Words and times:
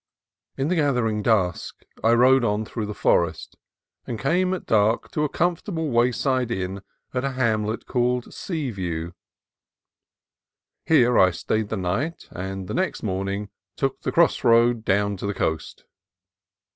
In 0.57 0.67
the 0.69 0.75
gathering 0.75 1.21
dusk 1.21 1.85
I 2.03 2.13
rode 2.13 2.43
on 2.43 2.65
through 2.65 2.87
the 2.87 2.95
forest, 2.95 3.55
and 4.07 4.17
came 4.17 4.51
at 4.51 4.65
dark 4.65 5.11
to 5.11 5.23
a 5.23 5.29
comfortable 5.29 5.91
wayside 5.91 6.49
inn 6.49 6.81
at 7.13 7.23
a 7.23 7.33
hamlet 7.33 7.85
called 7.85 8.33
Seaview. 8.33 9.11
Here 10.87 11.19
I 11.19 11.29
stayed 11.29 11.69
the 11.69 11.77
night, 11.77 12.27
and 12.31 12.67
the 12.67 12.73
next 12.73 13.03
morning 13.03 13.49
took 13.75 14.01
the 14.01 14.11
cross 14.11 14.43
road 14.43 14.83
down 14.83 15.17
to 15.17 15.27
the 15.27 15.35
coast. 15.35 15.85